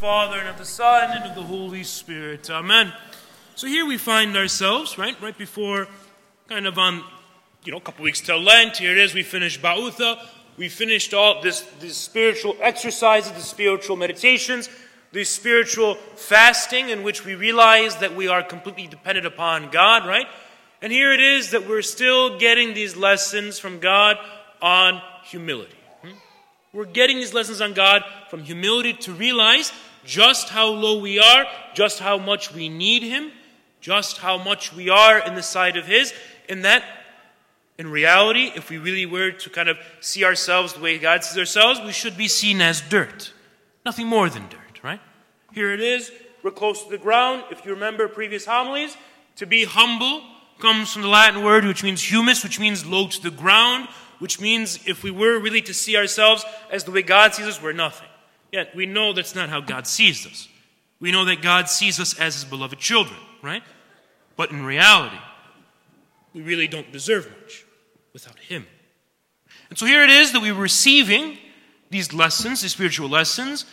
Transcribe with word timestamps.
Father, 0.00 0.38
and 0.38 0.48
of 0.48 0.56
the 0.56 0.64
Son, 0.64 1.10
and 1.10 1.28
of 1.28 1.34
the 1.34 1.42
Holy 1.42 1.82
Spirit. 1.82 2.48
Amen. 2.50 2.92
So 3.56 3.66
here 3.66 3.84
we 3.84 3.98
find 3.98 4.36
ourselves, 4.36 4.96
right? 4.96 5.20
Right 5.20 5.36
before, 5.36 5.88
kind 6.48 6.68
of 6.68 6.78
on, 6.78 7.02
you 7.64 7.72
know, 7.72 7.78
a 7.78 7.80
couple 7.80 8.04
weeks 8.04 8.20
till 8.20 8.40
Lent. 8.40 8.76
Here 8.76 8.92
it 8.92 8.98
is. 8.98 9.12
We 9.12 9.24
finished 9.24 9.60
Ba'utha. 9.60 10.24
We 10.56 10.68
finished 10.68 11.14
all 11.14 11.42
this, 11.42 11.62
these 11.80 11.96
spiritual 11.96 12.54
exercises, 12.60 13.32
the 13.32 13.40
spiritual 13.40 13.96
meditations, 13.96 14.70
the 15.10 15.24
spiritual 15.24 15.96
fasting 16.14 16.90
in 16.90 17.02
which 17.02 17.24
we 17.24 17.34
realize 17.34 17.96
that 17.96 18.14
we 18.14 18.28
are 18.28 18.44
completely 18.44 18.86
dependent 18.86 19.26
upon 19.26 19.68
God, 19.70 20.06
right? 20.06 20.28
And 20.80 20.92
here 20.92 21.12
it 21.12 21.20
is 21.20 21.50
that 21.50 21.68
we're 21.68 21.82
still 21.82 22.38
getting 22.38 22.72
these 22.72 22.94
lessons 22.94 23.58
from 23.58 23.80
God 23.80 24.16
on 24.62 25.02
humility. 25.24 25.74
Hmm? 26.02 26.12
We're 26.72 26.84
getting 26.84 27.16
these 27.16 27.34
lessons 27.34 27.60
on 27.60 27.74
God 27.74 28.04
from 28.30 28.44
humility 28.44 28.92
to 28.92 29.12
realize 29.12 29.72
just 30.04 30.48
how 30.48 30.68
low 30.68 30.98
we 30.98 31.18
are, 31.18 31.46
just 31.74 31.98
how 31.98 32.18
much 32.18 32.52
we 32.52 32.68
need 32.68 33.02
Him, 33.02 33.32
just 33.80 34.18
how 34.18 34.38
much 34.38 34.72
we 34.72 34.88
are 34.88 35.18
in 35.18 35.34
the 35.34 35.42
sight 35.42 35.76
of 35.76 35.86
His, 35.86 36.12
and 36.48 36.64
that 36.64 36.84
in 37.78 37.88
reality, 37.88 38.50
if 38.56 38.70
we 38.70 38.78
really 38.78 39.06
were 39.06 39.30
to 39.30 39.50
kind 39.50 39.68
of 39.68 39.78
see 40.00 40.24
ourselves 40.24 40.72
the 40.72 40.80
way 40.80 40.98
God 40.98 41.22
sees 41.22 41.38
ourselves, 41.38 41.80
we 41.80 41.92
should 41.92 42.16
be 42.16 42.26
seen 42.26 42.60
as 42.60 42.80
dirt. 42.80 43.32
Nothing 43.86 44.08
more 44.08 44.28
than 44.28 44.48
dirt, 44.48 44.82
right? 44.82 45.00
Here 45.52 45.72
it 45.72 45.80
is. 45.80 46.10
We're 46.42 46.50
close 46.50 46.82
to 46.84 46.90
the 46.90 46.98
ground. 46.98 47.44
If 47.50 47.64
you 47.64 47.72
remember 47.72 48.08
previous 48.08 48.44
homilies, 48.44 48.96
to 49.36 49.46
be 49.46 49.64
humble 49.64 50.22
comes 50.58 50.92
from 50.92 51.02
the 51.02 51.08
Latin 51.08 51.44
word 51.44 51.64
which 51.64 51.84
means 51.84 52.02
humus, 52.02 52.42
which 52.42 52.58
means 52.58 52.84
low 52.84 53.06
to 53.06 53.22
the 53.22 53.30
ground, 53.30 53.88
which 54.18 54.40
means 54.40 54.80
if 54.84 55.04
we 55.04 55.12
were 55.12 55.38
really 55.38 55.62
to 55.62 55.72
see 55.72 55.96
ourselves 55.96 56.44
as 56.70 56.82
the 56.82 56.90
way 56.90 57.02
God 57.02 57.34
sees 57.34 57.46
us, 57.46 57.62
we're 57.62 57.72
nothing. 57.72 58.07
Yet 58.52 58.74
we 58.74 58.86
know 58.86 59.12
that's 59.12 59.34
not 59.34 59.48
how 59.48 59.60
God 59.60 59.86
sees 59.86 60.26
us. 60.26 60.48
We 61.00 61.12
know 61.12 61.24
that 61.26 61.42
God 61.42 61.68
sees 61.68 62.00
us 62.00 62.18
as 62.18 62.34
his 62.34 62.44
beloved 62.44 62.78
children, 62.78 63.18
right? 63.42 63.62
But 64.36 64.50
in 64.50 64.64
reality, 64.64 65.18
we 66.32 66.42
really 66.42 66.66
don't 66.66 66.90
deserve 66.92 67.28
much 67.42 67.64
without 68.12 68.38
him. 68.38 68.66
And 69.68 69.78
so 69.78 69.86
here 69.86 70.02
it 70.02 70.10
is 70.10 70.32
that 70.32 70.40
we're 70.40 70.54
receiving 70.54 71.38
these 71.90 72.12
lessons, 72.12 72.62
these 72.62 72.72
spiritual 72.72 73.08
lessons, 73.08 73.64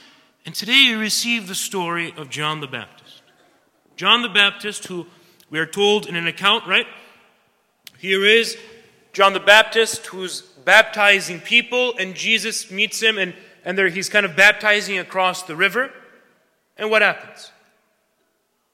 and 0.45 0.53
today 0.53 0.89
we 0.89 0.95
receive 0.95 1.47
the 1.47 1.55
story 1.55 2.14
of 2.17 2.30
John 2.30 2.59
the 2.59 2.67
Baptist. 2.67 3.23
John 3.95 4.21
the 4.21 4.30
Baptist, 4.30 4.86
who 4.86 5.08
we 5.49 5.58
are 5.58 5.66
told 5.66 6.05
in 6.05 6.16
an 6.16 6.27
account, 6.27 6.67
right? 6.67 6.86
Here 7.97 8.23
is 8.25 8.58
John 9.14 9.33
the 9.33 9.39
Baptist 9.39 10.05
who's 10.08 10.42
baptizing 10.42 11.39
people, 11.39 11.95
and 11.97 12.14
Jesus 12.14 12.69
meets 12.69 13.02
him 13.02 13.17
and 13.17 13.33
and 13.66 13.77
there 13.77 13.89
he's 13.89 14.08
kind 14.08 14.25
of 14.25 14.35
baptizing 14.35 14.99
across 14.99 15.44
the 15.44 15.55
river. 15.55 15.91
And 16.77 16.89
what 16.91 17.02
happens? 17.02 17.52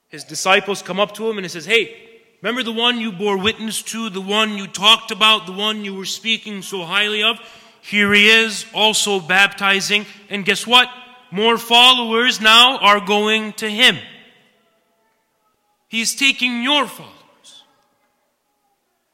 His 0.08 0.22
disciples 0.22 0.82
come 0.82 1.00
up 1.00 1.14
to 1.14 1.28
him 1.28 1.38
and 1.38 1.44
he 1.44 1.48
says, 1.48 1.64
Hey, 1.64 1.96
remember 2.42 2.62
the 2.62 2.72
one 2.72 3.00
you 3.00 3.10
bore 3.10 3.38
witness 3.38 3.82
to, 3.84 4.10
the 4.10 4.20
one 4.20 4.58
you 4.58 4.66
talked 4.66 5.10
about, 5.10 5.46
the 5.46 5.52
one 5.52 5.84
you 5.84 5.94
were 5.94 6.04
speaking 6.04 6.60
so 6.60 6.84
highly 6.84 7.22
of? 7.22 7.38
Here 7.80 8.12
he 8.12 8.28
is, 8.28 8.66
also 8.74 9.18
baptizing. 9.18 10.04
And 10.28 10.44
guess 10.44 10.66
what? 10.66 10.88
More 11.30 11.56
followers 11.56 12.40
now 12.40 12.76
are 12.78 13.00
going 13.00 13.54
to 13.54 13.70
him. 13.70 13.96
He's 15.88 16.14
taking 16.14 16.62
your 16.62 16.86
followers. 16.86 17.64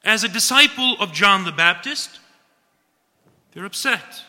As 0.04 0.24
a 0.24 0.28
disciple 0.28 0.96
of 1.00 1.12
John 1.12 1.44
the 1.44 1.52
Baptist, 1.52 2.18
they're 3.52 3.64
upset. 3.64 4.24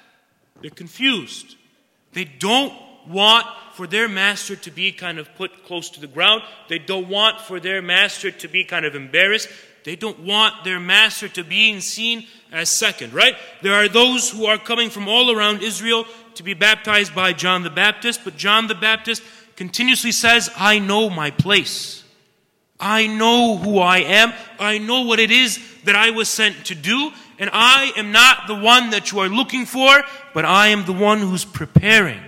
They're 0.61 0.71
confused. 0.71 1.55
They 2.13 2.25
don't 2.25 2.73
want 3.07 3.45
for 3.73 3.87
their 3.87 4.07
master 4.07 4.55
to 4.55 4.71
be 4.71 4.91
kind 4.91 5.19
of 5.19 5.33
put 5.35 5.63
close 5.65 5.89
to 5.91 6.01
the 6.01 6.07
ground. 6.07 6.43
They 6.67 6.79
don't 6.79 7.07
want 7.07 7.41
for 7.41 7.59
their 7.59 7.81
master 7.81 8.31
to 8.31 8.47
be 8.47 8.63
kind 8.63 8.85
of 8.85 8.95
embarrassed. 8.95 9.49
They 9.85 9.95
don't 9.95 10.19
want 10.19 10.63
their 10.63 10.79
master 10.79 11.29
to 11.29 11.43
be 11.43 11.79
seen 11.79 12.27
as 12.51 12.69
second, 12.71 13.13
right? 13.13 13.35
There 13.61 13.73
are 13.73 13.87
those 13.87 14.29
who 14.29 14.45
are 14.45 14.57
coming 14.57 14.89
from 14.89 15.07
all 15.07 15.31
around 15.31 15.63
Israel 15.63 16.05
to 16.35 16.43
be 16.43 16.53
baptized 16.53 17.15
by 17.15 17.33
John 17.33 17.63
the 17.63 17.69
Baptist, 17.69 18.21
but 18.23 18.35
John 18.35 18.67
the 18.67 18.75
Baptist 18.75 19.23
continuously 19.55 20.11
says, 20.11 20.49
I 20.57 20.79
know 20.79 21.09
my 21.09 21.31
place. 21.31 22.03
I 22.79 23.07
know 23.07 23.57
who 23.57 23.79
I 23.79 23.99
am. 23.99 24.33
I 24.59 24.77
know 24.77 25.01
what 25.01 25.19
it 25.19 25.31
is 25.31 25.59
that 25.83 25.95
I 25.95 26.11
was 26.11 26.29
sent 26.29 26.65
to 26.65 26.75
do. 26.75 27.11
And 27.39 27.49
I 27.53 27.93
am 27.95 28.11
not 28.11 28.47
the 28.47 28.55
one 28.55 28.89
that 28.89 29.11
you 29.11 29.19
are 29.19 29.29
looking 29.29 29.65
for, 29.65 30.03
but 30.33 30.43
I 30.43 30.67
am 30.67 30.85
the 30.85 30.93
one 30.93 31.19
who's 31.19 31.45
preparing 31.45 32.19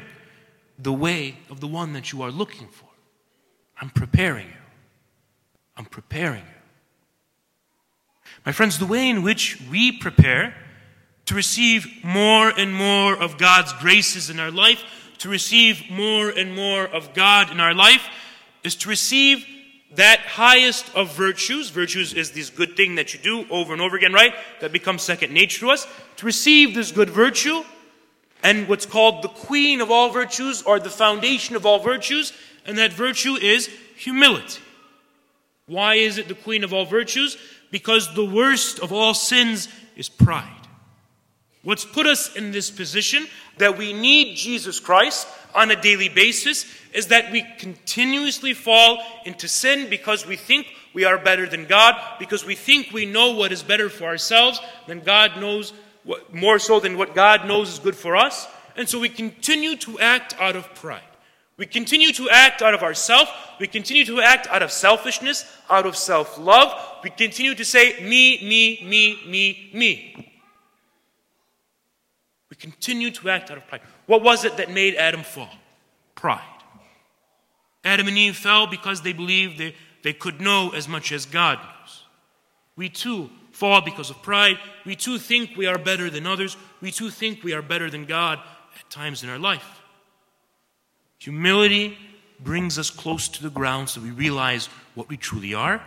the 0.79 0.93
way 0.93 1.35
of 1.49 1.59
the 1.59 1.67
one 1.67 1.93
that 1.93 2.11
you 2.11 2.21
are 2.21 2.31
looking 2.31 2.69
for. 2.69 2.89
I'm 3.79 3.89
preparing 3.89 4.47
you. 4.47 4.53
I'm 5.75 5.85
preparing 5.85 6.39
you. 6.39 6.61
My 8.45 8.53
friends, 8.53 8.79
the 8.79 8.85
way 8.85 9.09
in 9.09 9.21
which 9.21 9.61
we 9.69 9.91
prepare 9.91 10.55
to 11.25 11.35
receive 11.35 11.87
more 12.03 12.49
and 12.49 12.73
more 12.73 13.15
of 13.15 13.37
God's 13.37 13.73
graces 13.73 14.29
in 14.29 14.39
our 14.39 14.49
life, 14.49 14.83
to 15.19 15.29
receive 15.29 15.83
more 15.91 16.29
and 16.29 16.55
more 16.55 16.85
of 16.85 17.13
God 17.13 17.51
in 17.51 17.59
our 17.59 17.73
life, 17.73 18.07
is 18.63 18.75
to 18.77 18.89
receive 18.89 19.45
that 19.95 20.19
highest 20.19 20.93
of 20.95 21.13
virtues, 21.15 21.69
virtues 21.69 22.13
is 22.13 22.31
this 22.31 22.49
good 22.49 22.77
thing 22.77 22.95
that 22.95 23.13
you 23.13 23.19
do 23.19 23.45
over 23.49 23.73
and 23.73 23.81
over 23.81 23.97
again, 23.97 24.13
right? 24.13 24.33
That 24.61 24.71
becomes 24.71 25.01
second 25.01 25.33
nature 25.33 25.59
to 25.61 25.71
us. 25.71 25.87
To 26.17 26.25
receive 26.25 26.73
this 26.73 26.91
good 26.91 27.09
virtue, 27.09 27.63
and 28.43 28.67
what's 28.67 28.85
called 28.85 29.21
the 29.21 29.27
queen 29.27 29.81
of 29.81 29.91
all 29.91 30.09
virtues, 30.09 30.61
or 30.61 30.79
the 30.79 30.89
foundation 30.89 31.55
of 31.55 31.65
all 31.65 31.79
virtues, 31.79 32.33
and 32.65 32.77
that 32.77 32.93
virtue 32.93 33.35
is 33.35 33.69
humility. 33.95 34.61
Why 35.67 35.95
is 35.95 36.17
it 36.17 36.27
the 36.27 36.35
queen 36.35 36.63
of 36.63 36.73
all 36.73 36.85
virtues? 36.85 37.37
Because 37.69 38.13
the 38.13 38.25
worst 38.25 38.79
of 38.79 38.91
all 38.91 39.13
sins 39.13 39.67
is 39.95 40.09
pride. 40.09 40.60
What's 41.63 41.85
put 41.85 42.07
us 42.07 42.35
in 42.35 42.51
this 42.51 42.71
position 42.71 43.27
that 43.57 43.77
we 43.77 43.93
need 43.93 44.35
Jesus 44.35 44.79
Christ 44.79 45.27
on 45.53 45.69
a 45.69 45.79
daily 45.79 46.09
basis 46.09 46.65
is 46.93 47.07
that 47.07 47.31
we 47.31 47.45
continuously 47.59 48.53
fall 48.53 48.99
into 49.25 49.47
sin 49.47 49.89
because 49.89 50.25
we 50.25 50.35
think 50.35 50.67
we 50.93 51.05
are 51.05 51.17
better 51.17 51.47
than 51.47 51.65
God, 51.65 51.95
because 52.19 52.45
we 52.45 52.55
think 52.55 52.91
we 52.91 53.05
know 53.05 53.31
what 53.35 53.51
is 53.51 53.63
better 53.63 53.89
for 53.89 54.05
ourselves 54.05 54.59
than 54.87 55.01
God 55.01 55.39
knows, 55.39 55.71
what, 56.03 56.33
more 56.33 56.57
so 56.57 56.79
than 56.79 56.97
what 56.97 57.13
God 57.13 57.47
knows 57.47 57.69
is 57.69 57.79
good 57.79 57.95
for 57.95 58.15
us. 58.15 58.47
And 58.75 58.89
so 58.89 58.99
we 58.99 59.09
continue 59.09 59.75
to 59.77 59.99
act 59.99 60.35
out 60.39 60.55
of 60.55 60.73
pride. 60.75 61.01
We 61.57 61.67
continue 61.67 62.11
to 62.13 62.29
act 62.29 62.63
out 62.63 62.73
of 62.73 62.81
ourself. 62.81 63.29
We 63.59 63.67
continue 63.67 64.05
to 64.05 64.19
act 64.21 64.47
out 64.47 64.63
of 64.63 64.71
selfishness, 64.71 65.45
out 65.69 65.85
of 65.85 65.95
self 65.95 66.39
love. 66.39 66.73
We 67.03 67.11
continue 67.11 67.53
to 67.53 67.63
say, 67.63 68.01
me, 68.01 68.39
me, 68.41 68.83
me, 68.83 69.19
me, 69.27 69.69
me. 69.73 70.30
Continue 72.61 73.09
to 73.09 73.29
act 73.31 73.49
out 73.49 73.57
of 73.57 73.65
pride. 73.67 73.81
What 74.05 74.21
was 74.21 74.45
it 74.45 74.57
that 74.57 74.69
made 74.69 74.93
Adam 74.93 75.23
fall? 75.23 75.49
Pride. 76.13 76.41
Adam 77.83 78.07
and 78.07 78.15
Eve 78.15 78.37
fell 78.37 78.67
because 78.67 79.01
they 79.01 79.13
believed 79.13 79.57
they, 79.57 79.75
they 80.03 80.13
could 80.13 80.39
know 80.39 80.69
as 80.69 80.87
much 80.87 81.11
as 81.11 81.25
God 81.25 81.57
knows. 81.57 82.03
We 82.75 82.87
too 82.87 83.31
fall 83.49 83.81
because 83.81 84.11
of 84.11 84.21
pride. 84.21 84.59
We 84.85 84.95
too 84.95 85.17
think 85.17 85.57
we 85.57 85.65
are 85.65 85.79
better 85.79 86.11
than 86.11 86.27
others. 86.27 86.55
We 86.81 86.91
too 86.91 87.09
think 87.09 87.43
we 87.43 87.53
are 87.53 87.63
better 87.63 87.89
than 87.89 88.05
God 88.05 88.37
at 88.79 88.89
times 88.91 89.23
in 89.23 89.29
our 89.29 89.39
life. 89.39 89.81
Humility 91.17 91.97
brings 92.39 92.77
us 92.77 92.91
close 92.91 93.27
to 93.29 93.41
the 93.41 93.49
ground 93.49 93.89
so 93.89 94.01
we 94.01 94.11
realize 94.11 94.67
what 94.93 95.09
we 95.09 95.17
truly 95.17 95.55
are 95.55 95.81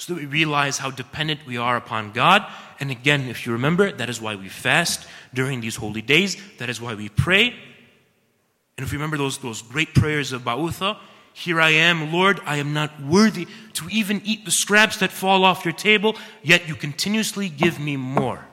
so 0.00 0.14
that 0.14 0.20
we 0.20 0.26
realize 0.26 0.78
how 0.78 0.90
dependent 0.90 1.40
we 1.46 1.58
are 1.58 1.76
upon 1.76 2.10
God. 2.12 2.46
And 2.80 2.90
again, 2.90 3.28
if 3.28 3.44
you 3.44 3.52
remember, 3.52 3.92
that 3.92 4.08
is 4.08 4.18
why 4.18 4.34
we 4.34 4.48
fast 4.48 5.06
during 5.34 5.60
these 5.60 5.76
holy 5.76 6.00
days. 6.00 6.38
That 6.56 6.70
is 6.70 6.80
why 6.80 6.94
we 6.94 7.10
pray. 7.10 7.48
And 8.78 8.86
if 8.86 8.92
you 8.92 8.98
remember 8.98 9.18
those, 9.18 9.36
those 9.36 9.60
great 9.60 9.92
prayers 9.92 10.32
of 10.32 10.40
Ba'utha, 10.40 10.96
here 11.34 11.60
I 11.60 11.70
am, 11.70 12.14
Lord, 12.14 12.40
I 12.46 12.56
am 12.56 12.72
not 12.72 12.98
worthy 13.02 13.46
to 13.74 13.88
even 13.90 14.22
eat 14.24 14.46
the 14.46 14.50
scraps 14.50 14.96
that 14.96 15.12
fall 15.12 15.44
off 15.44 15.66
your 15.66 15.74
table, 15.74 16.16
yet 16.42 16.66
you 16.66 16.76
continuously 16.76 17.50
give 17.50 17.78
me 17.78 17.98
more. 17.98 18.46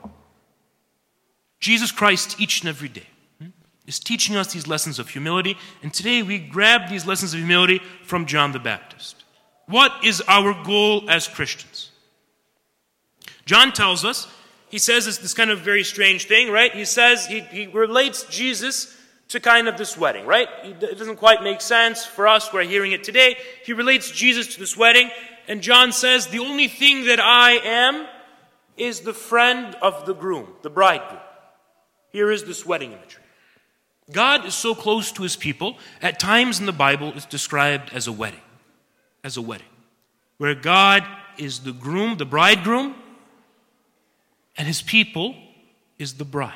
Jesus 1.60 1.90
Christ, 1.90 2.38
each 2.38 2.60
and 2.60 2.68
every 2.68 2.90
day, 2.90 3.06
hmm, 3.40 3.48
is 3.86 3.98
teaching 3.98 4.36
us 4.36 4.52
these 4.52 4.66
lessons 4.66 4.98
of 4.98 5.08
humility, 5.08 5.56
and 5.82 5.94
today 5.94 6.22
we 6.22 6.38
grab 6.38 6.90
these 6.90 7.06
lessons 7.06 7.32
of 7.32 7.40
humility 7.40 7.80
from 8.04 8.26
John 8.26 8.52
the 8.52 8.58
Baptist. 8.58 9.17
What 9.68 9.92
is 10.02 10.22
our 10.26 10.54
goal 10.64 11.08
as 11.08 11.28
Christians? 11.28 11.90
John 13.44 13.72
tells 13.72 14.04
us, 14.04 14.26
he 14.70 14.78
says 14.78 15.06
this, 15.06 15.18
this 15.18 15.34
kind 15.34 15.50
of 15.50 15.60
very 15.60 15.84
strange 15.84 16.26
thing, 16.26 16.50
right? 16.50 16.72
He 16.72 16.84
says, 16.84 17.26
he, 17.26 17.40
he 17.40 17.66
relates 17.66 18.24
Jesus 18.24 18.94
to 19.28 19.40
kind 19.40 19.68
of 19.68 19.76
this 19.76 19.96
wedding, 19.96 20.26
right? 20.26 20.48
It 20.64 20.98
doesn't 20.98 21.16
quite 21.16 21.42
make 21.42 21.60
sense 21.60 22.04
for 22.04 22.26
us. 22.26 22.52
We're 22.52 22.64
hearing 22.64 22.92
it 22.92 23.04
today. 23.04 23.36
He 23.64 23.74
relates 23.74 24.10
Jesus 24.10 24.54
to 24.54 24.60
this 24.60 24.76
wedding, 24.76 25.10
and 25.46 25.62
John 25.62 25.92
says, 25.92 26.26
The 26.26 26.38
only 26.38 26.68
thing 26.68 27.06
that 27.06 27.20
I 27.20 27.52
am 27.52 28.06
is 28.78 29.00
the 29.00 29.14
friend 29.14 29.74
of 29.82 30.06
the 30.06 30.14
groom, 30.14 30.48
the 30.62 30.70
bridegroom. 30.70 31.20
Here 32.10 32.30
is 32.30 32.44
this 32.44 32.64
wedding 32.64 32.92
imagery. 32.92 33.22
God 34.10 34.46
is 34.46 34.54
so 34.54 34.74
close 34.74 35.12
to 35.12 35.22
his 35.22 35.36
people, 35.36 35.76
at 36.00 36.18
times 36.18 36.58
in 36.58 36.64
the 36.64 36.72
Bible, 36.72 37.12
it's 37.14 37.26
described 37.26 37.92
as 37.92 38.06
a 38.06 38.12
wedding. 38.12 38.40
As 39.24 39.36
a 39.36 39.42
wedding. 39.42 39.66
Where 40.38 40.54
God 40.54 41.04
is 41.36 41.60
the 41.60 41.72
groom, 41.72 42.16
the 42.16 42.24
bridegroom, 42.24 42.94
and 44.56 44.66
his 44.66 44.82
people 44.82 45.34
is 45.98 46.14
the 46.14 46.24
bride. 46.24 46.54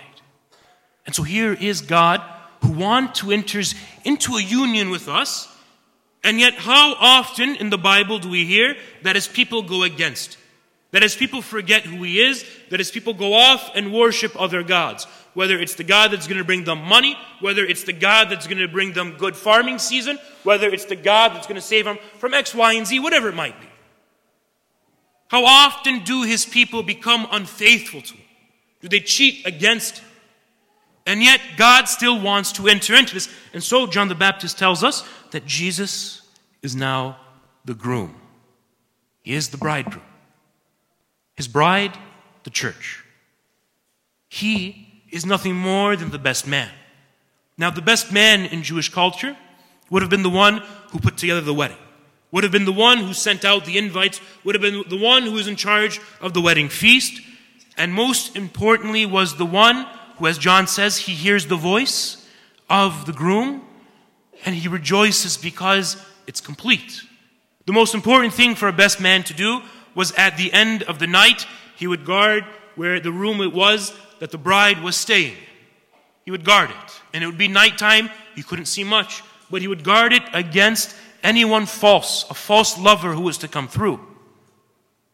And 1.07 1.15
so 1.15 1.23
here 1.23 1.53
is 1.53 1.81
God 1.81 2.23
who 2.63 2.73
wants 2.73 3.21
to 3.21 3.33
enter 3.33 3.63
into 4.05 4.37
a 4.37 4.43
union 4.43 4.91
with 4.91 5.09
us, 5.09 5.49
and 6.23 6.39
yet 6.39 6.55
how 6.55 6.95
often 6.95 7.57
in 7.57 7.71
the 7.71 7.79
Bible 7.79 8.21
do 8.21 8.29
we 8.29 8.45
hear 8.45 8.77
that 9.03 9.17
his 9.17 9.27
people 9.27 9.63
go 9.63 9.83
against? 9.83 10.39
That 10.93 11.03
his 11.03 11.17
people 11.17 11.43
forget 11.43 11.83
who 11.83 12.03
he 12.05 12.21
is, 12.21 12.45
that 12.71 12.79
his 12.79 12.91
people 12.91 13.15
go 13.15 13.35
off 13.35 13.73
and 13.75 13.93
worship 13.93 14.41
other 14.41 14.63
gods 14.63 15.07
whether 15.35 15.59
it's 15.59 15.75
the 15.75 15.85
God 15.85 16.11
that's 16.11 16.27
going 16.27 16.39
to 16.39 16.45
bring 16.45 16.65
them 16.65 16.83
money, 16.83 17.17
whether 17.41 17.65
it's 17.65 17.85
the 17.85 17.93
God 17.93 18.29
that's 18.29 18.47
going 18.47 18.59
to 18.59 18.69
bring 18.69 18.93
them 18.93 19.17
good 19.17 19.37
farming 19.37 19.79
season, 19.79 20.19
whether 20.43 20.69
it's 20.69 20.85
the 20.85 20.97
God 20.97 21.35
that's 21.35 21.47
going 21.47 21.57
to 21.57 21.67
save 21.67 21.85
them 21.85 21.99
from 22.19 22.35
X, 22.35 22.55
Y, 22.55 22.73
and 22.75 22.87
Z, 22.87 22.99
whatever 23.01 23.29
it 23.29 23.35
might 23.35 23.59
be. 23.61 23.67
How 25.29 25.45
often 25.45 26.05
do 26.05 26.25
his 26.25 26.45
people 26.45 26.83
become 26.83 27.27
unfaithful 27.31 28.03
to 28.03 28.15
him? 28.15 28.25
Do 28.83 28.89
they 28.89 29.01
cheat 29.01 29.47
against 29.47 29.99
him? 29.99 30.09
And 31.07 31.23
yet, 31.23 31.41
God 31.57 31.89
still 31.89 32.21
wants 32.21 32.53
to 32.53 32.69
enter 32.69 32.95
into 32.95 33.15
this. 33.15 33.29
And 33.53 33.63
so, 33.63 33.87
John 33.87 34.09
the 34.09 34.15
Baptist 34.15 34.59
tells 34.59 34.85
us 34.85 35.05
that 35.33 35.47
Jesus 35.47 36.23
is 36.63 36.77
now 36.77 37.17
the 37.65 37.75
groom. 37.75 38.15
He 39.23 39.35
is 39.35 39.49
the 39.49 39.57
bridegroom. 39.57 40.05
His 41.35 41.49
bride, 41.49 41.97
the 42.45 42.51
church. 42.51 43.03
He 44.29 44.92
is 45.13 45.25
nothing 45.25 45.55
more 45.55 45.95
than 45.95 46.11
the 46.11 46.19
best 46.19 46.47
man. 46.47 46.71
Now, 47.57 47.71
the 47.71 47.83
best 47.83 48.11
man 48.11 48.47
in 48.47 48.63
Jewish 48.63 48.89
culture 48.89 49.37
would 49.91 50.03
have 50.03 50.11
been 50.11 50.23
the 50.23 50.31
one 50.31 50.63
who 50.89 50.99
put 50.99 51.19
together 51.19 51.43
the 51.43 51.55
wedding, 51.55 51.77
would 52.33 52.43
have 52.43 52.53
been 52.53 52.65
the 52.65 52.73
one 52.73 52.99
who 52.99 53.13
sent 53.13 53.45
out 53.45 53.67
the 53.67 53.79
invites, 53.79 54.21
would 54.43 54.55
have 54.55 54.63
been 54.63 54.83
the 54.89 54.99
one 54.99 55.23
who 55.23 55.33
was 55.33 55.47
in 55.47 55.55
charge 55.55 56.01
of 56.21 56.33
the 56.33 56.41
wedding 56.41 56.71
feast, 56.71 57.21
and 57.77 57.93
most 57.93 58.35
importantly, 58.35 59.07
was 59.07 59.37
the 59.37 59.47
one 59.47 59.87
who, 60.17 60.27
as 60.27 60.39
John 60.39 60.67
says, 60.67 60.97
he 60.97 61.13
hears 61.13 61.47
the 61.47 61.57
voice 61.57 62.27
of 62.69 63.05
the 63.05 63.13
groom 63.13 63.63
and 64.45 64.55
he 64.55 64.69
rejoices 64.69 65.37
because 65.37 66.03
it's 66.27 66.41
complete. 66.41 67.03
The 67.67 67.73
most 67.73 67.95
important 67.95 68.35
thing 68.35 68.55
for 68.55 68.69
a 68.69 68.73
best 68.73 69.01
man 69.01 69.23
to 69.25 69.35
do 69.35 69.61
was 69.95 70.13
at 70.13 70.37
the 70.37 70.53
end 70.53 70.83
of 70.85 70.99
the 70.99 71.07
night, 71.07 71.47
he 71.77 71.87
would 71.87 72.05
guard 72.05 72.45
where 72.75 72.99
the 72.99 73.13
room 73.13 73.41
it 73.41 73.53
was 73.53 73.93
that 74.23 74.31
the 74.31 74.39
bride 74.39 74.81
was 74.81 74.95
staying. 74.95 75.35
He 76.25 76.31
would 76.31 76.45
guard 76.45 76.71
it. 76.71 77.01
And 77.13 77.25
it 77.25 77.27
would 77.27 77.39
be 77.39 77.49
nighttime, 77.49 78.09
he 78.37 78.45
couldn't 78.45 78.67
see 78.67 78.85
much, 78.85 79.21
but 79.51 79.63
he 79.63 79.67
would 79.67 79.83
guard 79.83 80.13
it 80.13 80.23
against 80.33 80.95
anyone 81.25 81.67
false, 81.67 82.25
a 82.31 82.35
false 82.35 82.79
lover 82.79 83.15
who 83.15 83.23
was 83.23 83.39
to 83.39 83.49
come 83.49 83.67
through. 83.67 83.99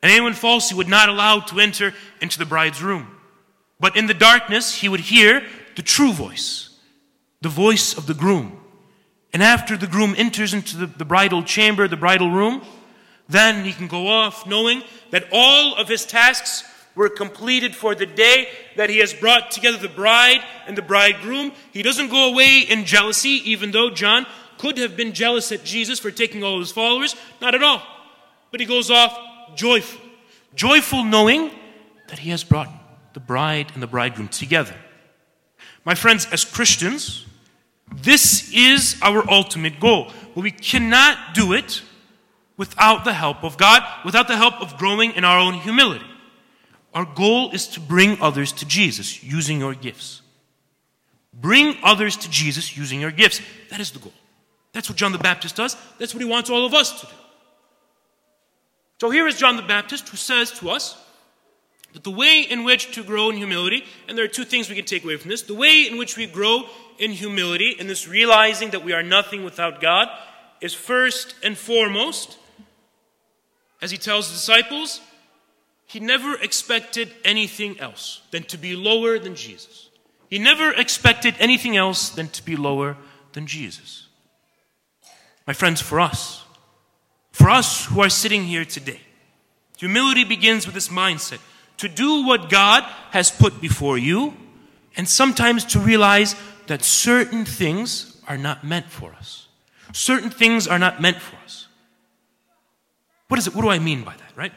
And 0.03 0.13
anyone 0.13 0.35
false 0.35 0.69
he 0.69 0.75
would 0.75 0.89
not 0.89 1.09
allow 1.09 1.41
to 1.41 1.59
enter 1.59 1.95
into 2.21 2.39
the 2.39 2.45
bride's 2.45 2.83
room. 2.83 3.07
But 3.81 3.97
in 3.97 4.09
the 4.09 4.13
darkness, 4.13 4.75
he 4.75 4.91
would 4.91 5.01
hear 5.01 5.43
the 5.75 5.81
true 5.81 6.13
voice, 6.13 6.77
the 7.41 7.49
voice 7.49 7.97
of 7.97 8.07
the 8.07 8.13
groom. 8.13 8.61
And 9.33 9.43
after 9.43 9.79
the 9.79 9.87
groom 9.87 10.17
enters 10.19 10.53
into 10.53 10.77
the, 10.77 10.87
the 10.87 11.07
bridal 11.07 11.43
chamber, 11.43 11.89
the 11.89 11.97
bridal 11.97 12.31
room, 12.31 12.61
then 13.27 13.65
he 13.65 13.73
can 13.73 13.89
go 13.89 14.07
off 14.07 14.47
knowing 14.47 14.83
that 15.13 15.29
all 15.33 15.77
of 15.77 15.89
his 15.89 16.05
tasks 16.05 16.63
were 16.99 17.09
completed 17.09 17.77
for 17.77 17.95
the 17.95 18.05
day 18.05 18.49
that 18.75 18.91
he 18.91 18.99
has 18.99 19.15
brought 19.15 19.53
together 19.53 19.79
the 19.79 19.89
bride 19.89 20.43
and 20.67 20.77
the 20.77 20.83
bridegroom. 20.83 21.53
He 21.73 21.81
doesn't 21.81 22.09
go 22.09 22.33
away 22.33 22.67
in 22.69 22.85
jealousy, 22.85 23.41
even 23.53 23.71
though 23.71 23.89
John 23.89 24.27
could 24.59 24.79
have 24.79 24.97
been 24.97 25.13
jealous 25.13 25.53
at 25.53 25.63
Jesus 25.63 26.01
for 26.01 26.11
taking 26.11 26.43
all 26.43 26.59
his 26.59 26.73
followers. 26.73 27.15
Not 27.41 27.55
at 27.55 27.63
all. 27.63 27.81
But 28.51 28.59
he 28.59 28.67
goes 28.67 28.91
off 28.91 29.17
joyful. 29.55 30.01
Joyful 30.57 31.05
knowing 31.05 31.53
that 32.09 32.19
he 32.19 32.31
has 32.31 32.43
brought 32.43 32.69
the 33.13 33.21
bride 33.21 33.71
and 33.75 33.83
the 33.83 33.87
bridegroom 33.87 34.27
together. 34.27 34.75
My 35.85 35.95
friends, 35.95 36.27
as 36.33 36.45
Christians, 36.45 37.27
this 37.95 38.53
is 38.53 38.99
our 39.03 39.23
ultimate 39.31 39.79
goal. 39.79 40.11
But 40.35 40.41
we 40.41 40.51
cannot 40.51 41.33
do 41.33 41.53
it 41.53 41.81
without 42.57 43.05
the 43.05 43.13
help 43.13 43.45
of 43.45 43.57
God, 43.57 43.85
without 44.05 44.27
the 44.27 44.37
help 44.37 44.55
of 44.61 44.77
growing 44.77 45.13
in 45.13 45.23
our 45.23 45.39
own 45.39 45.55
humility. 45.55 46.05
Our 46.99 47.05
goal 47.05 47.53
is 47.53 47.69
to 47.69 47.81
bring 47.81 48.21
others 48.21 48.51
to 48.55 48.67
Jesus 48.67 49.23
using 49.23 49.61
your 49.61 49.73
gifts. 49.73 50.21
Bring 51.33 51.77
others 51.85 52.17
to 52.17 52.29
Jesus 52.29 52.77
using 52.77 53.01
your 53.01 53.13
gifts. 53.13 53.41
That 53.71 53.79
is 53.79 53.93
the 53.93 54.01
goal. 54.01 54.13
That's 54.73 54.89
what 54.89 54.99
John 54.99 55.13
the 55.13 55.19
Baptist 55.19 55.55
does. 55.55 55.77
That's 56.01 56.13
what 56.13 56.21
he 56.25 56.29
wants 56.29 56.51
all 56.51 56.67
of 56.67 56.75
us 56.75 57.01
to 57.01 57.07
do. 57.07 57.13
So 59.01 59.11
here 59.11 59.29
is 59.29 59.39
John 59.39 59.55
the 59.55 59.63
Baptist 59.63 60.09
who 60.09 60.17
says 60.17 60.51
to 60.59 60.71
us 60.71 61.01
that 61.93 62.03
the 62.03 62.11
way 62.11 62.41
in 62.41 62.65
which 62.65 62.91
to 62.97 63.05
grow 63.05 63.31
in 63.31 63.37
humility, 63.37 63.85
and 64.09 64.19
there 64.19 64.25
are 64.25 64.35
two 64.37 64.45
things 64.45 64.69
we 64.69 64.75
can 64.75 64.85
take 64.85 65.05
away 65.05 65.19
from 65.19 65.31
this 65.31 65.43
the 65.43 65.55
way 65.55 65.87
in 65.89 65.99
which 65.99 66.17
we 66.17 66.27
grow 66.27 66.65
in 66.99 67.13
humility, 67.13 67.77
in 67.79 67.87
this 67.87 68.09
realizing 68.09 68.71
that 68.71 68.85
we 68.85 68.93
are 68.93 69.05
nothing 69.05 69.45
without 69.45 69.81
God, 69.81 70.09
is 70.61 70.75
first 70.75 71.37
and 71.45 71.57
foremost, 71.57 72.39
as 73.81 73.93
he 73.93 73.99
tells 73.99 74.27
the 74.27 74.35
disciples, 74.35 75.01
he 75.89 76.01
never 76.01 76.35
expected 76.35 77.11
anything 77.25 77.81
else 77.81 78.21
than 78.31 78.43
to 78.45 78.59
be 78.59 78.77
lower 78.77 79.19
than 79.19 79.35
Jesus. 79.35 79.89
He 80.29 80.39
never 80.39 80.71
expected 80.71 81.35
anything 81.41 81.79
else 81.79 82.11
than 82.11 82.29
to 82.29 82.45
be 82.45 82.57
lower 82.57 82.99
than 83.33 83.47
Jesus. 83.47 84.07
My 85.47 85.55
friends, 85.55 85.81
for 85.81 85.99
us, 85.99 86.45
for 87.33 87.49
us 87.49 87.87
who 87.87 88.03
are 88.03 88.11
sitting 88.11 88.45
here 88.45 88.67
today, 88.67 89.01
humility 89.79 90.25
begins 90.25 90.67
with 90.67 90.75
this 90.75 90.89
mindset 90.89 91.41
to 91.79 91.89
do 91.89 92.27
what 92.27 92.51
God 92.51 92.83
has 93.13 93.31
put 93.31 93.59
before 93.59 93.97
you, 93.97 94.35
and 94.95 95.09
sometimes 95.09 95.65
to 95.65 95.79
realize 95.81 96.37
that 96.67 96.85
certain 96.85 97.47
things 97.47 98.21
are 98.29 98.37
not 98.37 98.63
meant 98.63 98.91
for 98.91 99.15
us. 99.15 99.49
Certain 99.95 100.29
things 100.29 100.69
are 100.69 100.79
not 100.79 101.01
meant 101.01 101.17
for 101.17 101.37
us. 101.45 101.67
What 103.29 103.39
is 103.39 103.47
it? 103.47 103.55
What 103.55 103.63
do 103.63 103.71
I 103.71 103.79
mean 103.79 104.03
by 104.03 104.15
that, 104.17 104.37
right? 104.37 104.53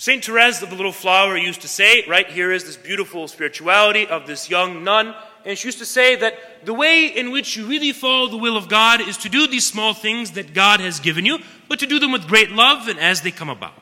St. 0.00 0.24
Therese 0.24 0.62
of 0.62 0.70
the 0.70 0.76
Little 0.76 0.92
Flower 0.92 1.36
used 1.36 1.60
to 1.60 1.68
say, 1.68 2.06
right 2.08 2.26
here 2.26 2.50
is 2.50 2.64
this 2.64 2.78
beautiful 2.78 3.28
spirituality 3.28 4.06
of 4.06 4.26
this 4.26 4.48
young 4.48 4.82
nun. 4.82 5.14
And 5.44 5.58
she 5.58 5.68
used 5.68 5.76
to 5.80 5.84
say 5.84 6.16
that 6.16 6.64
the 6.64 6.72
way 6.72 7.04
in 7.08 7.30
which 7.30 7.54
you 7.54 7.66
really 7.66 7.92
follow 7.92 8.26
the 8.26 8.38
will 8.38 8.56
of 8.56 8.66
God 8.66 9.06
is 9.06 9.18
to 9.18 9.28
do 9.28 9.46
these 9.46 9.66
small 9.66 9.92
things 9.92 10.30
that 10.30 10.54
God 10.54 10.80
has 10.80 11.00
given 11.00 11.26
you, 11.26 11.40
but 11.68 11.80
to 11.80 11.86
do 11.86 11.98
them 11.98 12.12
with 12.12 12.26
great 12.26 12.50
love 12.50 12.88
and 12.88 12.98
as 12.98 13.20
they 13.20 13.30
come 13.30 13.50
about. 13.50 13.74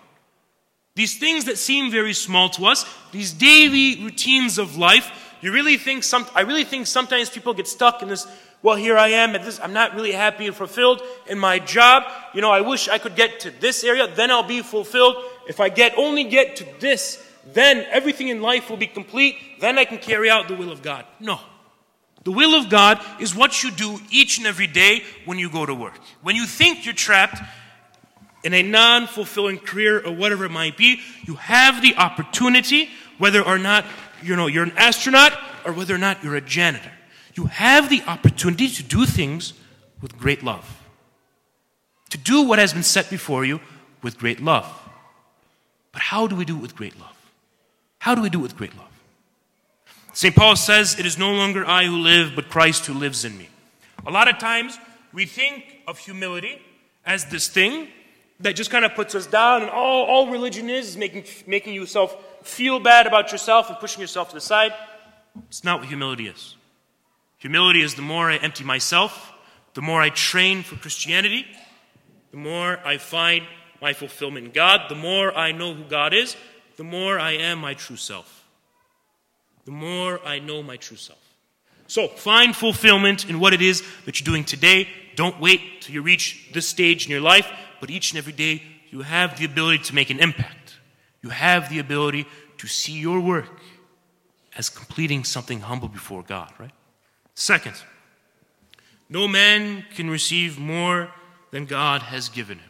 These 0.97 1.19
things 1.19 1.45
that 1.45 1.57
seem 1.57 1.89
very 1.93 2.15
small 2.15 2.49
to 2.49 2.67
us, 2.67 2.85
these 3.13 3.33
daily 3.33 4.03
routines 4.03 4.59
of 4.59 4.77
life, 4.77 5.37
you 5.41 5.53
really 5.53 5.77
think 5.77 6.03
some, 6.03 6.27
I 6.35 6.41
really 6.41 6.65
think 6.65 6.89
sometimes 6.89 7.31
people 7.31 7.55
get 7.55 7.69
stuck 7.69 8.03
in 8.03 8.09
this 8.09 8.27
well, 8.61 8.75
here 8.75 8.99
I 8.99 9.09
am 9.09 9.37
at 9.37 9.45
this, 9.45 9.61
I'm 9.61 9.73
not 9.73 9.95
really 9.95 10.11
happy 10.11 10.47
and 10.49 10.57
fulfilled 10.57 11.01
in 11.29 11.39
my 11.39 11.61
job. 11.61 12.03
You 12.35 12.41
know, 12.41 12.51
I 12.51 12.61
wish 12.61 12.89
I 12.89 12.99
could 12.99 13.15
get 13.15 13.39
to 13.41 13.53
this 13.53 13.85
area, 13.85 14.13
then 14.13 14.33
I'll 14.33 14.43
be 14.43 14.63
fulfilled. 14.63 15.23
If 15.49 15.59
I 15.59 15.69
get 15.69 15.99
only 15.99 16.25
get 16.25 16.57
to 16.57 16.67
this, 16.79 17.25
then 17.53 17.85
everything 17.91 18.29
in 18.29 18.41
life 18.41 18.71
will 18.71 18.77
be 18.77 18.87
complete, 18.87 19.37
then 19.61 19.79
I 19.79 19.85
can 19.85 19.99
carry 19.99 20.31
out 20.31 20.47
the 20.47 20.55
will 20.55 20.71
of 20.71 20.83
God. 20.83 21.05
No. 21.19 21.41
The 22.23 22.31
will 22.31 22.55
of 22.55 22.69
God 22.69 23.03
is 23.21 23.35
what 23.35 23.63
you 23.63 23.71
do 23.71 23.99
each 24.11 24.39
and 24.39 24.47
every 24.47 24.67
day 24.67 25.03
when 25.25 25.39
you 25.39 25.51
go 25.51 25.67
to 25.67 25.75
work. 25.75 25.99
When 26.23 26.37
you 26.37 26.47
think 26.47 26.85
you're 26.85 26.95
trapped 26.95 27.41
in 28.45 28.55
a 28.55 28.63
non 28.63 29.07
fulfilling 29.07 29.59
career 29.59 30.01
or 30.07 30.13
whatever 30.13 30.45
it 30.45 30.51
might 30.51 30.77
be, 30.77 31.01
you 31.25 31.35
have 31.35 31.83
the 31.83 31.97
opportunity, 31.97 32.91
whether 33.19 33.43
or 33.43 33.59
not 33.59 33.85
you 34.23 34.37
know, 34.37 34.47
you're 34.47 34.65
an 34.65 34.77
astronaut 34.77 35.33
or 35.65 35.73
whether 35.73 35.95
or 35.95 35.99
not 35.99 36.23
you're 36.23 36.37
a 36.37 36.41
janitor 36.41 36.91
you 37.39 37.47
have 37.47 37.89
the 37.89 38.03
opportunity 38.03 38.69
to 38.69 38.83
do 38.83 39.07
things 39.07 39.55
with 40.03 40.19
great 40.19 40.43
love. 40.43 40.83
To 42.11 42.19
do 42.19 42.43
what 42.43 42.59
has 42.59 42.73
been 42.73 42.83
set 42.83 43.09
before 43.09 43.45
you 43.45 43.61
with 44.03 44.19
great 44.19 44.41
love. 44.41 44.67
But 45.93 46.03
how 46.03 46.27
do 46.27 46.37
we 46.37 46.45
do 46.45 46.57
it 46.57 46.63
with 46.63 46.77
great 46.77 46.99
love? 46.99 47.17
How 47.99 48.15
do 48.15 48.23
we 48.23 48.31
do 48.31 48.41
it 48.41 48.43
with 48.43 48.57
great 48.57 48.77
love? 48.77 48.87
St. 50.13 50.35
Paul 50.35 50.57
says, 50.57 50.99
It 50.99 51.07
is 51.07 51.19
no 51.19 51.33
longer 51.33 51.65
I 51.65 51.85
who 51.85 51.99
live, 51.99 52.33
but 52.35 52.49
Christ 52.49 52.87
who 52.87 52.95
lives 52.95 53.25
in 53.25 53.37
me. 53.39 53.49
A 54.07 54.11
lot 54.11 54.29
of 54.29 54.39
times 54.39 54.79
we 55.13 55.27
think 55.27 55.65
of 55.87 55.99
humility 55.99 56.61
as 57.05 57.27
this 57.27 57.49
thing 57.49 57.89
that 58.41 58.55
just 58.55 58.71
kind 58.71 58.85
of 58.85 58.95
puts 58.95 59.15
us 59.15 59.27
down, 59.27 59.63
and 59.63 59.71
all, 59.71 60.05
all 60.05 60.31
religion 60.31 60.71
is 60.71 60.91
is 60.91 60.97
making, 60.97 61.25
making 61.47 61.75
yourself 61.75 62.17
feel 62.43 62.79
bad 62.79 63.07
about 63.07 63.33
yourself 63.33 63.69
and 63.69 63.79
pushing 63.79 64.01
yourself 64.01 64.29
to 64.29 64.35
the 64.35 64.41
side. 64.41 64.73
It's 65.49 65.65
not 65.65 65.81
what 65.81 65.89
humility 65.89 66.29
is. 66.29 66.57
Humility 67.39 67.83
is 67.83 67.95
the 67.95 68.03
more 68.03 68.31
I 68.31 68.37
empty 68.37 68.65
myself, 68.65 69.33
the 69.75 69.83
more 69.83 70.01
I 70.01 70.11
train 70.11 70.63
for 70.63 70.77
Christianity, 70.77 71.47
the 72.31 72.37
more 72.37 72.79
I 72.85 72.99
find 72.99 73.45
my 73.81 73.93
fulfillment 73.93 74.47
in 74.47 74.53
God, 74.53 74.83
the 74.89 74.95
more 74.95 75.37
I 75.37 75.53
know 75.53 75.75
who 75.75 75.85
God 75.85 76.13
is, 76.13 76.37
the 76.77 76.85
more 76.85 77.19
I 77.19 77.33
am 77.33 77.59
my 77.59 77.75
true 77.75 77.97
self. 77.97 78.45
The 79.65 79.71
more 79.71 80.21
I 80.25 80.39
know 80.39 80.63
my 80.63 80.77
true 80.77 80.97
self. 80.97 81.19
So 81.87 82.09
find 82.09 82.55
fulfillment 82.55 83.29
in 83.29 83.41
what 83.41 83.55
it 83.55 83.63
is 83.63 83.83
that 84.05 84.21
you're 84.21 84.25
doing 84.25 84.45
today. 84.45 84.89
Don't 85.17 85.41
wait 85.41 85.83
till 85.83 85.95
you 85.95 86.03
reach 86.03 86.51
this 86.53 86.69
stage 86.69 87.07
in 87.07 87.11
your 87.11 87.21
life, 87.21 87.51
but 87.81 87.91
each 87.91 88.13
and 88.13 88.19
every 88.19 88.33
day 88.33 88.63
you 88.91 89.03
have 89.03 89.39
the 89.39 89.45
ability 89.45 89.85
to 89.85 89.95
make 89.95 90.11
an 90.11 90.21
impact. 90.21 90.77
You 91.23 91.31
have 91.31 91.69
the 91.69 91.79
ability 91.79 92.27
to 92.59 92.67
see 92.67 92.93
your 92.93 93.21
work 93.21 93.61
as 94.57 94.69
completing 94.69 95.25
something 95.25 95.61
humble 95.61 95.89
before 95.89 96.23
God, 96.23 96.53
right? 96.59 96.73
Second, 97.35 97.75
no 99.09 99.27
man 99.29 99.85
can 99.95 100.11
receive 100.11 100.59
more 100.59 101.11
than 101.51 101.65
God 101.65 102.03
has 102.03 102.29
given 102.29 102.59
him. 102.59 102.68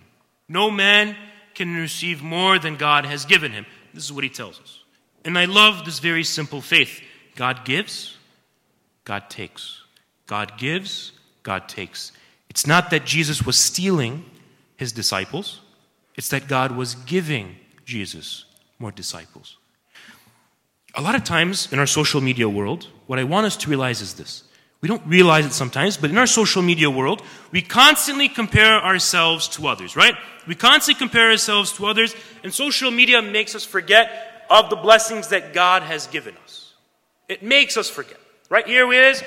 No 0.48 0.70
man 0.70 1.16
can 1.54 1.74
receive 1.74 2.22
more 2.22 2.58
than 2.58 2.76
God 2.76 3.04
has 3.04 3.24
given 3.24 3.52
him. 3.52 3.66
This 3.92 4.04
is 4.04 4.12
what 4.12 4.24
he 4.24 4.30
tells 4.30 4.60
us. 4.60 4.80
And 5.24 5.38
I 5.38 5.44
love 5.44 5.84
this 5.84 5.98
very 5.98 6.24
simple 6.24 6.60
faith 6.60 7.02
God 7.34 7.64
gives, 7.64 8.16
God 9.04 9.28
takes. 9.28 9.82
God 10.26 10.58
gives, 10.58 11.12
God 11.42 11.68
takes. 11.68 12.12
It's 12.50 12.66
not 12.66 12.90
that 12.90 13.04
Jesus 13.04 13.42
was 13.42 13.56
stealing 13.56 14.24
his 14.76 14.92
disciples, 14.92 15.60
it's 16.14 16.28
that 16.28 16.48
God 16.48 16.72
was 16.72 16.94
giving 16.94 17.56
Jesus 17.84 18.44
more 18.78 18.92
disciples. 18.92 19.56
A 20.94 21.00
lot 21.00 21.14
of 21.14 21.24
times 21.24 21.72
in 21.72 21.78
our 21.78 21.86
social 21.86 22.20
media 22.20 22.48
world, 22.48 22.88
what 23.06 23.18
I 23.18 23.24
want 23.24 23.46
us 23.46 23.56
to 23.58 23.68
realize 23.70 24.00
is 24.00 24.14
this. 24.14 24.44
We 24.80 24.88
don't 24.88 25.04
realize 25.06 25.44
it 25.44 25.52
sometimes, 25.52 25.96
but 25.96 26.10
in 26.10 26.18
our 26.18 26.26
social 26.26 26.62
media 26.62 26.88
world, 26.88 27.22
we 27.50 27.62
constantly 27.62 28.28
compare 28.28 28.80
ourselves 28.80 29.48
to 29.48 29.66
others, 29.66 29.96
right? 29.96 30.14
We 30.46 30.54
constantly 30.54 30.98
compare 30.98 31.30
ourselves 31.30 31.72
to 31.72 31.86
others, 31.86 32.14
and 32.44 32.54
social 32.54 32.90
media 32.90 33.20
makes 33.20 33.54
us 33.56 33.64
forget 33.64 34.46
of 34.48 34.70
the 34.70 34.76
blessings 34.76 35.28
that 35.28 35.52
God 35.52 35.82
has 35.82 36.06
given 36.06 36.36
us. 36.44 36.74
It 37.28 37.42
makes 37.42 37.76
us 37.76 37.90
forget. 37.90 38.18
Right 38.48 38.66
here 38.66 38.90
it 38.92 39.04
is. 39.16 39.22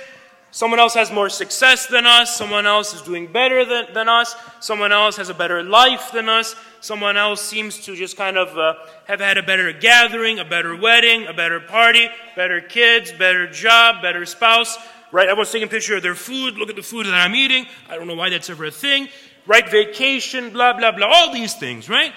Someone 0.53 0.79
else 0.79 0.95
has 0.95 1.11
more 1.11 1.29
success 1.29 1.87
than 1.87 2.05
us. 2.05 2.35
Someone 2.35 2.65
else 2.65 2.93
is 2.93 3.01
doing 3.01 3.31
better 3.31 3.63
than, 3.63 3.93
than 3.93 4.09
us. 4.09 4.35
Someone 4.59 4.91
else 4.91 5.15
has 5.15 5.29
a 5.29 5.33
better 5.33 5.63
life 5.63 6.11
than 6.11 6.27
us. 6.27 6.55
Someone 6.81 7.15
else 7.15 7.41
seems 7.41 7.85
to 7.85 7.95
just 7.95 8.17
kind 8.17 8.37
of 8.37 8.57
uh, 8.57 8.73
have 9.05 9.21
had 9.21 9.37
a 9.37 9.43
better 9.43 9.71
gathering, 9.71 10.39
a 10.39 10.45
better 10.45 10.75
wedding, 10.75 11.27
a 11.27 11.33
better 11.33 11.59
party, 11.61 12.09
better 12.35 12.59
kids, 12.59 13.13
better 13.13 13.49
job, 13.49 14.01
better 14.01 14.25
spouse. 14.25 14.77
Right? 15.11 15.27
Everyone's 15.27 15.51
taking 15.51 15.67
a 15.67 15.71
picture 15.71 15.97
of 15.97 16.03
their 16.03 16.15
food. 16.15 16.57
Look 16.57 16.69
at 16.69 16.75
the 16.75 16.83
food 16.83 17.05
that 17.05 17.13
I'm 17.13 17.35
eating. 17.35 17.65
I 17.89 17.95
don't 17.95 18.07
know 18.07 18.15
why 18.15 18.29
that's 18.29 18.49
ever 18.49 18.65
a 18.65 18.71
thing. 18.71 19.09
Right? 19.45 19.69
Vacation, 19.69 20.51
blah, 20.51 20.73
blah, 20.73 20.91
blah. 20.91 21.07
All 21.07 21.33
these 21.33 21.53
things, 21.53 21.89
right? 21.89 22.13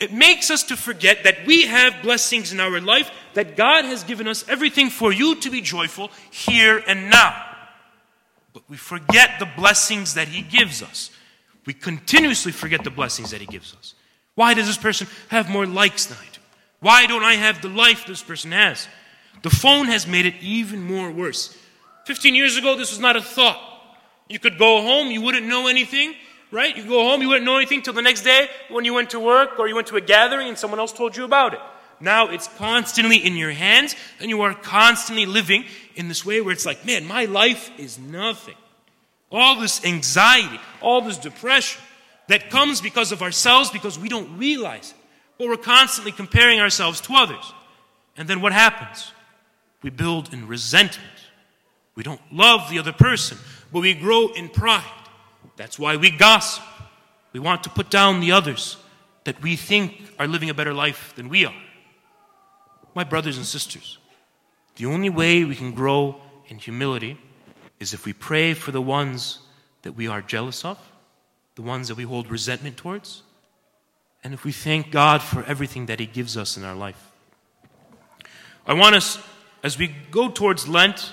It 0.00 0.12
makes 0.12 0.50
us 0.50 0.64
to 0.64 0.76
forget 0.76 1.24
that 1.24 1.46
we 1.46 1.62
have 1.66 2.02
blessings 2.02 2.52
in 2.52 2.58
our 2.58 2.80
life, 2.80 3.10
that 3.34 3.56
God 3.56 3.84
has 3.84 4.02
given 4.02 4.26
us 4.26 4.44
everything 4.48 4.90
for 4.90 5.12
you 5.12 5.36
to 5.36 5.48
be 5.48 5.60
joyful 5.60 6.10
here 6.30 6.82
and 6.86 7.08
now. 7.08 7.50
But 8.52 8.68
we 8.68 8.76
forget 8.76 9.38
the 9.38 9.48
blessings 9.56 10.14
that 10.14 10.28
He 10.28 10.42
gives 10.42 10.82
us. 10.82 11.10
We 11.66 11.72
continuously 11.72 12.50
forget 12.50 12.82
the 12.82 12.90
blessings 12.90 13.30
that 13.30 13.40
He 13.40 13.46
gives 13.46 13.74
us. 13.74 13.94
Why 14.34 14.54
does 14.54 14.66
this 14.66 14.76
person 14.76 15.06
have 15.28 15.48
more 15.48 15.66
likes 15.66 16.06
than 16.06 16.18
I 16.18 16.26
do? 16.32 16.40
Why 16.80 17.06
don't 17.06 17.22
I 17.22 17.34
have 17.34 17.62
the 17.62 17.68
life 17.68 18.04
this 18.04 18.22
person 18.22 18.50
has? 18.50 18.88
The 19.42 19.50
phone 19.50 19.86
has 19.86 20.06
made 20.06 20.26
it 20.26 20.34
even 20.40 20.82
more 20.82 21.10
worse. 21.10 21.56
15 22.04 22.34
years 22.34 22.56
ago, 22.56 22.76
this 22.76 22.90
was 22.90 23.00
not 23.00 23.16
a 23.16 23.22
thought. 23.22 23.60
You 24.28 24.38
could 24.38 24.58
go 24.58 24.82
home, 24.82 25.10
you 25.10 25.20
wouldn't 25.20 25.46
know 25.46 25.66
anything, 25.66 26.14
right? 26.50 26.76
You 26.76 26.84
go 26.84 27.08
home, 27.08 27.22
you 27.22 27.28
wouldn't 27.28 27.46
know 27.46 27.56
anything 27.56 27.82
till 27.82 27.92
the 27.92 28.02
next 28.02 28.22
day 28.22 28.48
when 28.70 28.84
you 28.84 28.94
went 28.94 29.10
to 29.10 29.20
work 29.20 29.58
or 29.58 29.68
you 29.68 29.74
went 29.74 29.88
to 29.88 29.96
a 29.96 30.00
gathering 30.00 30.48
and 30.48 30.58
someone 30.58 30.80
else 30.80 30.92
told 30.92 31.16
you 31.16 31.24
about 31.24 31.54
it. 31.54 31.60
Now 32.00 32.28
it's 32.30 32.48
constantly 32.56 33.18
in 33.18 33.36
your 33.36 33.52
hands 33.52 33.94
and 34.20 34.28
you 34.28 34.42
are 34.42 34.54
constantly 34.54 35.26
living 35.26 35.64
in 35.94 36.08
this 36.08 36.26
way 36.26 36.40
where 36.40 36.52
it's 36.52 36.66
like, 36.66 36.84
man, 36.84 37.06
my 37.06 37.26
life 37.26 37.70
is 37.78 37.98
nothing. 37.98 38.56
All 39.30 39.60
this 39.60 39.84
anxiety, 39.84 40.60
all 40.80 41.00
this 41.00 41.16
depression 41.16 41.80
that 42.28 42.50
comes 42.50 42.80
because 42.80 43.12
of 43.12 43.22
ourselves 43.22 43.70
because 43.70 43.98
we 43.98 44.08
don't 44.08 44.36
realize 44.36 44.90
it. 44.90 44.96
But 45.38 45.48
we're 45.48 45.56
constantly 45.56 46.12
comparing 46.12 46.60
ourselves 46.60 47.00
to 47.02 47.14
others. 47.14 47.52
And 48.16 48.28
then 48.28 48.40
what 48.40 48.52
happens? 48.52 49.12
We 49.82 49.90
build 49.90 50.32
in 50.32 50.46
resentment. 50.46 51.08
We 51.94 52.02
don't 52.02 52.20
love 52.32 52.70
the 52.70 52.78
other 52.78 52.92
person, 52.92 53.38
but 53.72 53.80
we 53.80 53.94
grow 53.94 54.28
in 54.28 54.48
pride. 54.48 54.84
That's 55.56 55.78
why 55.78 55.96
we 55.96 56.10
gossip. 56.10 56.64
We 57.32 57.40
want 57.40 57.64
to 57.64 57.70
put 57.70 57.90
down 57.90 58.20
the 58.20 58.32
others 58.32 58.76
that 59.24 59.40
we 59.42 59.56
think 59.56 60.14
are 60.18 60.26
living 60.26 60.50
a 60.50 60.54
better 60.54 60.74
life 60.74 61.12
than 61.16 61.28
we 61.28 61.44
are. 61.44 61.54
My 62.94 63.04
brothers 63.04 63.36
and 63.36 63.46
sisters, 63.46 63.98
the 64.76 64.86
only 64.86 65.10
way 65.10 65.44
we 65.44 65.54
can 65.54 65.72
grow 65.72 66.20
in 66.48 66.58
humility 66.58 67.18
is 67.80 67.94
if 67.94 68.04
we 68.04 68.12
pray 68.12 68.54
for 68.54 68.70
the 68.70 68.82
ones 68.82 69.38
that 69.82 69.92
we 69.92 70.08
are 70.08 70.22
jealous 70.22 70.64
of, 70.64 70.78
the 71.54 71.62
ones 71.62 71.88
that 71.88 71.96
we 71.96 72.04
hold 72.04 72.30
resentment 72.30 72.76
towards, 72.76 73.22
and 74.24 74.32
if 74.32 74.44
we 74.44 74.52
thank 74.52 74.90
God 74.90 75.20
for 75.20 75.42
everything 75.44 75.86
that 75.86 76.00
He 76.00 76.06
gives 76.06 76.36
us 76.36 76.56
in 76.56 76.64
our 76.64 76.74
life. 76.74 77.10
I 78.66 78.74
want 78.74 78.94
us, 78.94 79.18
as 79.62 79.78
we 79.78 79.88
go 80.10 80.28
towards 80.28 80.68
Lent, 80.68 81.12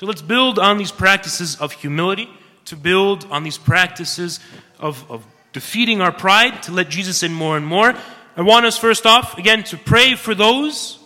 to 0.00 0.06
let's 0.06 0.22
build 0.22 0.58
on 0.58 0.78
these 0.78 0.90
practices 0.90 1.56
of 1.56 1.72
humility, 1.72 2.26
to 2.64 2.74
build 2.74 3.26
on 3.30 3.44
these 3.44 3.58
practices 3.58 4.40
of, 4.78 5.04
of 5.10 5.26
defeating 5.52 6.00
our 6.00 6.10
pride, 6.10 6.62
to 6.62 6.72
let 6.72 6.88
Jesus 6.88 7.22
in 7.22 7.34
more 7.34 7.54
and 7.58 7.66
more. 7.66 7.94
I 8.34 8.40
want 8.40 8.64
us, 8.64 8.78
first 8.78 9.04
off, 9.04 9.36
again, 9.36 9.62
to 9.64 9.76
pray 9.76 10.14
for 10.14 10.34
those 10.34 10.98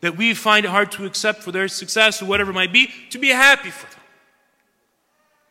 that 0.00 0.16
we 0.16 0.34
find 0.34 0.66
it 0.66 0.68
hard 0.68 0.90
to 0.92 1.06
accept 1.06 1.44
for 1.44 1.52
their 1.52 1.68
success 1.68 2.22
or 2.22 2.24
whatever 2.24 2.50
it 2.50 2.54
might 2.54 2.72
be, 2.72 2.90
to 3.10 3.18
be 3.18 3.28
happy 3.28 3.70
for 3.70 3.88
them. 3.88 4.02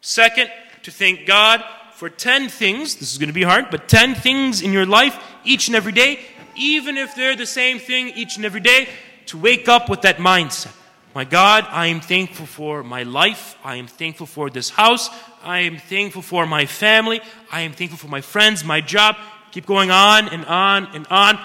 Second, 0.01 0.51
to 0.81 0.91
thank 0.91 1.25
God 1.25 1.63
for 1.93 2.09
10 2.09 2.49
things. 2.49 2.97
This 2.97 3.13
is 3.13 3.17
going 3.17 3.29
to 3.29 3.33
be 3.33 3.43
hard, 3.43 3.67
but 3.71 3.87
10 3.87 4.13
things 4.13 4.61
in 4.61 4.73
your 4.73 4.85
life 4.85 5.17
each 5.45 5.69
and 5.69 5.75
every 5.77 5.93
day, 5.93 6.19
even 6.57 6.97
if 6.97 7.15
they're 7.15 7.37
the 7.37 7.45
same 7.45 7.79
thing 7.79 8.09
each 8.09 8.35
and 8.35 8.43
every 8.43 8.59
day, 8.59 8.89
to 9.27 9.37
wake 9.37 9.69
up 9.69 9.87
with 9.87 10.01
that 10.01 10.17
mindset. 10.17 10.75
My 11.15 11.25
God, 11.25 11.67
I 11.69 11.87
am 11.87 12.01
thankful 12.01 12.47
for 12.47 12.83
my 12.83 13.03
life. 13.03 13.55
I 13.63 13.75
am 13.75 13.85
thankful 13.85 14.25
for 14.25 14.49
this 14.49 14.71
house. 14.71 15.09
I 15.43 15.59
am 15.59 15.77
thankful 15.77 16.23
for 16.23 16.47
my 16.47 16.65
family. 16.65 17.21
I 17.51 17.61
am 17.61 17.73
thankful 17.73 17.99
for 17.99 18.07
my 18.07 18.21
friends, 18.21 18.63
my 18.63 18.81
job. 18.81 19.15
Keep 19.51 19.67
going 19.67 19.91
on 19.91 20.27
and 20.29 20.43
on 20.45 20.87
and 20.95 21.05
on. 21.11 21.39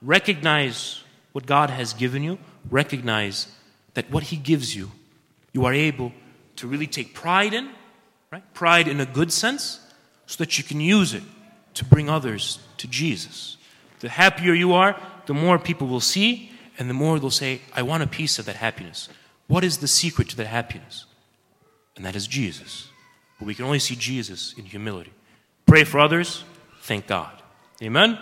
Recognize 0.00 1.02
what 1.32 1.44
God 1.44 1.68
has 1.68 1.92
given 1.92 2.22
you, 2.22 2.38
recognize 2.70 3.48
that 3.92 4.10
what 4.10 4.22
He 4.22 4.36
gives 4.36 4.74
you, 4.74 4.90
you 5.52 5.66
are 5.66 5.74
able 5.74 6.12
to 6.56 6.66
really 6.66 6.86
take 6.86 7.12
pride 7.12 7.52
in, 7.52 7.68
right? 8.32 8.54
Pride 8.54 8.88
in 8.88 9.00
a 9.00 9.06
good 9.06 9.30
sense, 9.30 9.80
so 10.24 10.42
that 10.42 10.56
you 10.56 10.64
can 10.64 10.80
use 10.80 11.12
it 11.12 11.22
to 11.74 11.84
bring 11.84 12.08
others 12.08 12.58
to 12.78 12.88
Jesus. 12.88 13.58
The 14.00 14.08
happier 14.08 14.54
you 14.54 14.72
are, 14.72 14.98
the 15.26 15.34
more 15.34 15.58
people 15.58 15.86
will 15.86 16.00
see, 16.00 16.50
and 16.78 16.90
the 16.90 16.94
more 16.94 17.18
they'll 17.18 17.30
say, 17.30 17.60
I 17.74 17.82
want 17.82 18.02
a 18.02 18.06
piece 18.06 18.38
of 18.38 18.46
that 18.46 18.56
happiness. 18.56 19.08
What 19.46 19.64
is 19.64 19.78
the 19.78 19.88
secret 19.88 20.28
to 20.30 20.36
that 20.36 20.46
happiness? 20.46 21.06
And 21.96 22.04
that 22.04 22.16
is 22.16 22.26
Jesus. 22.26 22.88
But 23.38 23.46
we 23.46 23.54
can 23.54 23.64
only 23.64 23.78
see 23.78 23.96
Jesus 23.96 24.54
in 24.56 24.64
humility. 24.64 25.12
Pray 25.66 25.84
for 25.84 25.98
others, 25.98 26.44
thank 26.82 27.06
God. 27.06 27.42
Amen. 27.82 28.18